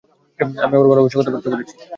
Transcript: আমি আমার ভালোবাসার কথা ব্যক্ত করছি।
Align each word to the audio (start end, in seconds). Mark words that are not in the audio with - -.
আমি 0.39 0.75
আমার 0.75 0.89
ভালোবাসার 0.91 1.19
কথা 1.19 1.31
ব্যক্ত 1.33 1.47
করছি। 1.51 1.75